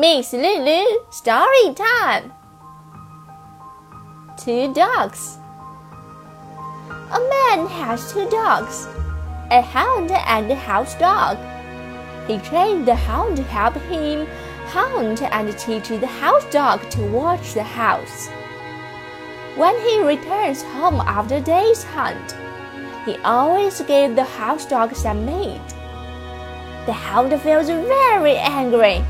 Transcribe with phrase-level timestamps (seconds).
[0.00, 2.32] Miss Lulu, story time.
[4.38, 5.36] Two dogs.
[6.88, 8.88] A man has two dogs,
[9.50, 11.36] a hound and a house dog.
[12.26, 14.26] He trained the hound to help him
[14.68, 18.28] hunt and teach the house dog to watch the house.
[19.56, 22.34] When he returns home after a day's hunt,
[23.04, 25.68] he always gives the house dog some meat.
[26.86, 29.04] The hound feels very angry.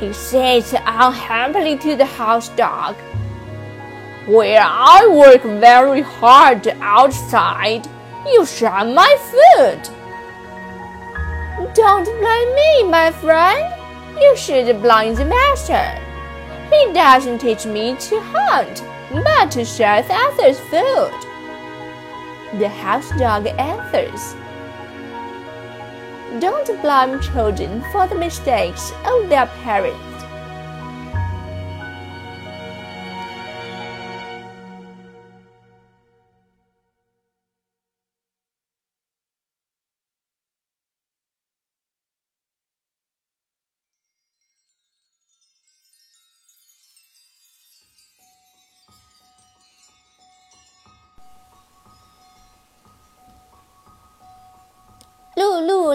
[0.00, 2.96] He says unhappily to the house dog,
[4.26, 7.86] Where I work very hard outside,
[8.24, 9.82] you shun my food.
[11.74, 13.74] Don't blame me, my friend.
[14.18, 16.00] You should blame the master.
[16.70, 18.82] He doesn't teach me to hunt,
[19.12, 21.12] but to share others' food.
[22.58, 24.34] The house dog answers.
[26.38, 30.09] Don't blame children for the mistakes of their parents.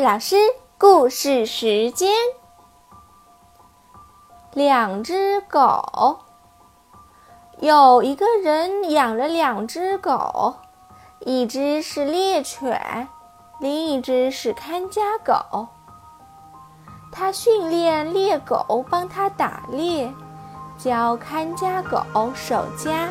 [0.05, 0.35] 老师
[0.77, 2.11] 故事时间：
[4.53, 6.19] 两只狗。
[7.59, 10.57] 有一个人养了两只狗，
[11.21, 13.07] 一只是猎犬，
[13.59, 15.69] 另一只是看家狗。
[17.11, 20.13] 他训练猎狗帮他打猎，
[20.77, 22.03] 教看家狗
[22.35, 23.09] 守家。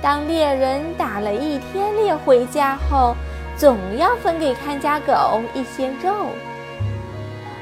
[0.00, 3.14] 当猎人打了一天猎回家后，
[3.56, 6.26] 总要分给看家狗一些肉。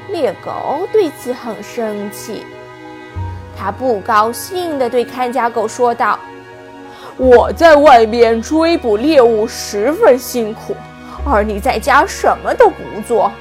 [0.09, 2.45] 猎狗对此很生气，
[3.57, 6.19] 他不高兴地对看家狗说道
[7.17, 10.75] ：“我在外面追捕猎物十分辛苦，
[11.25, 12.75] 而你在家什么都不
[13.07, 13.31] 做，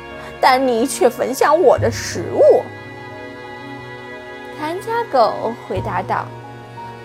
[0.41, 2.62] 但你却分享我的食物。”
[4.59, 6.25] 看家狗回答道：“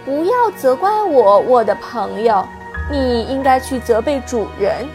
[0.06, 2.48] 不要责怪我，我的朋友，
[2.90, 4.88] 你应该去责备主人。”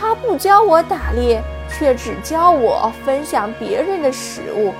[0.00, 4.72] 他不教我打猎，却只教我分享别人的食物。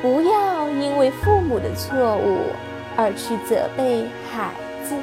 [0.00, 2.38] 不要因为父母的错误
[2.96, 4.50] 而去责备孩
[4.84, 4.94] 子。